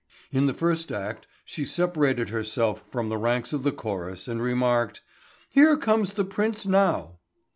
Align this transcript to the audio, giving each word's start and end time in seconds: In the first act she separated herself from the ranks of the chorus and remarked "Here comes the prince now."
In 0.31 0.47
the 0.47 0.53
first 0.55 0.91
act 0.91 1.27
she 1.45 1.63
separated 1.63 2.29
herself 2.29 2.83
from 2.91 3.09
the 3.09 3.19
ranks 3.19 3.53
of 3.53 3.61
the 3.61 3.71
chorus 3.71 4.27
and 4.27 4.41
remarked 4.41 5.01
"Here 5.51 5.77
comes 5.77 6.13
the 6.13 6.25
prince 6.25 6.65
now." 6.65 7.19